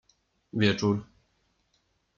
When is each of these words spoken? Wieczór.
Wieczór. 0.53 1.03